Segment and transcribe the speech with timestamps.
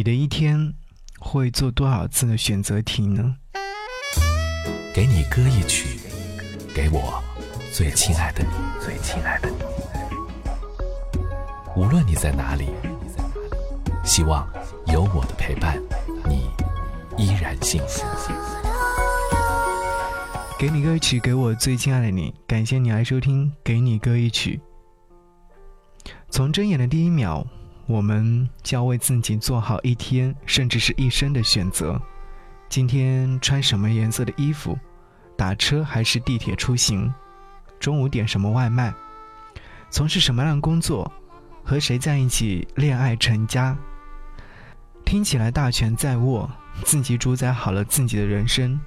[0.00, 0.72] 你的一天
[1.18, 3.36] 会做多少次的选择题呢？
[4.94, 6.00] 给你歌一曲，
[6.74, 7.22] 给我
[7.70, 8.48] 最亲爱的你，
[8.82, 9.56] 最亲爱的你。
[11.76, 12.70] 无论你在哪里，
[14.02, 14.48] 希望
[14.86, 15.78] 有我的陪伴，
[16.26, 16.48] 你
[17.18, 18.02] 依然幸福。
[20.58, 22.34] 给你歌一曲，给我最亲爱的你。
[22.46, 24.62] 感谢你来收听《给你歌一曲》。
[26.30, 27.46] 从睁眼的第一秒。
[27.90, 32.00] 我们就要为自己做好一天甚至是一生的选择。
[32.68, 34.78] 今天穿什么颜色的衣服？
[35.36, 37.12] 打车还是地铁出行？
[37.80, 38.94] 中午点什么外卖？
[39.90, 41.10] 从事什么样的工作？
[41.64, 43.76] 和谁在一起恋爱成家？
[45.04, 46.48] 听起来大权在握，
[46.84, 48.80] 自己主宰好了自己的人生。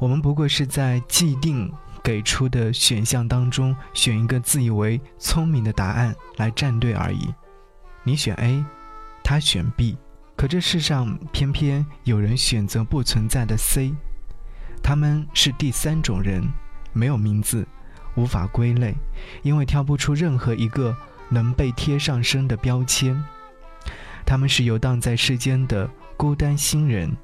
[0.00, 1.72] 我们不过是在既定
[2.02, 7.32] 给出的选项当中选一个自以为聪明的答案来站队而已。
[8.08, 8.64] 你选 A，
[9.22, 9.98] 他选 B，
[10.34, 13.94] 可这世上偏偏有人选择不存在的 C，
[14.82, 16.42] 他们是第三种人，
[16.94, 17.68] 没有名字，
[18.14, 18.94] 无法归类，
[19.42, 20.96] 因为挑不出任何一个
[21.28, 23.22] 能被贴上身的标签。
[24.24, 27.14] 他们是游荡在世间的孤单新人，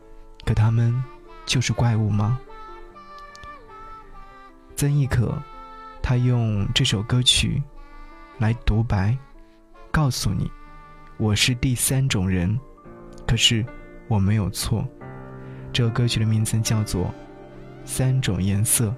[0.44, 1.02] 可他们
[1.46, 2.38] 就是怪物吗？
[4.76, 5.42] 曾轶可，
[6.02, 7.62] 他用这首歌曲
[8.36, 9.16] 来独白，
[9.90, 10.52] 告诉你。
[11.16, 12.58] 我是第三种人，
[13.24, 13.64] 可是
[14.08, 14.84] 我没有错。
[15.72, 17.04] 这首歌曲的名字叫做
[17.84, 18.92] 《三种颜色》。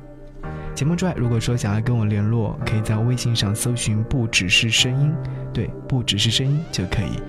[0.74, 5.14] 节目之外，如果说想要跟我联络，可以在微信上搜寻“不只是声音”，
[5.52, 7.20] 对，不只是声音就可以。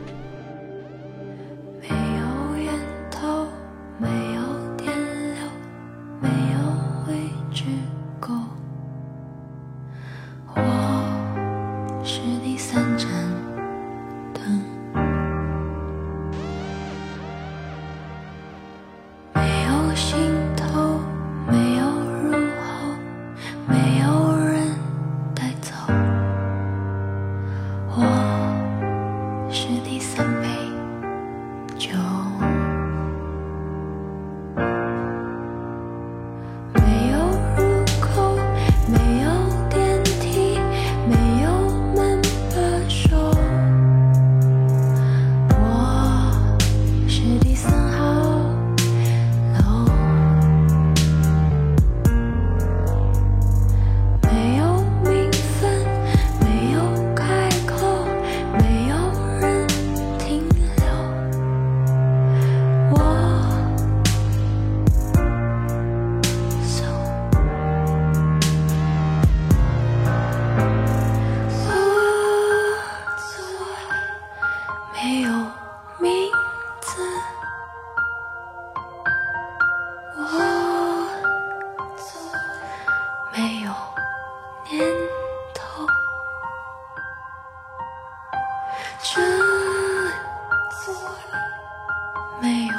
[92.39, 92.73] 没有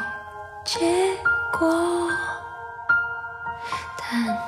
[0.64, 0.78] 结
[1.58, 2.08] 果
[3.98, 4.47] 但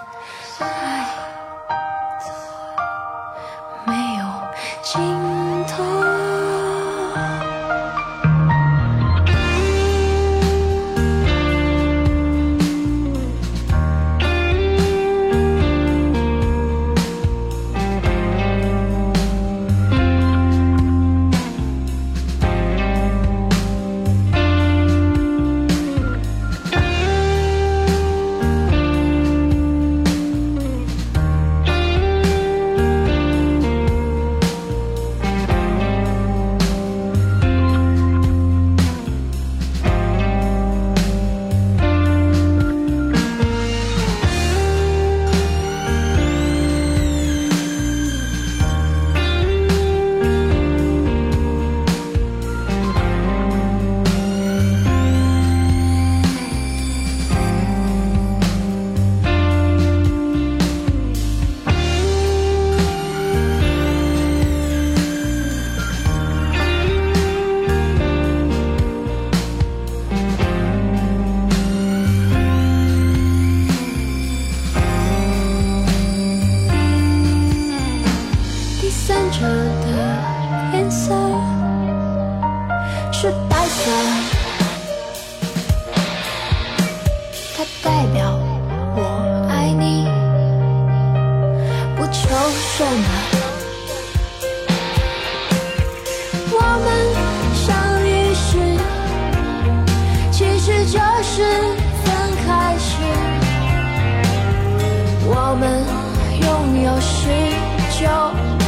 [79.33, 79.87] 着的
[80.73, 81.15] 颜色
[83.13, 83.91] 是白色。
[87.57, 88.39] 它代表
[88.97, 90.07] 我爱你
[91.97, 92.29] 不求
[92.77, 93.41] 什么。
[96.53, 96.89] 我们
[97.55, 97.69] 相
[98.05, 98.49] 遇时
[100.33, 101.43] 其实就是
[102.05, 102.07] 分
[102.45, 102.91] 开时。
[105.33, 105.63] 我们
[106.43, 106.49] 拥
[106.83, 107.19] 有时
[108.01, 108.60] 就